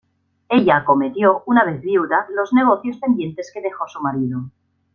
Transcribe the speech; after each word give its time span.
Ella 0.49 0.77
acometió, 0.77 1.43
una 1.45 1.63
vez 1.63 1.79
viuda, 1.79 2.25
los 2.33 2.53
negocios 2.53 2.97
pendientes 2.97 3.51
que 3.53 3.61
dejó 3.61 3.87
su 3.87 4.01
marido. 4.01 4.45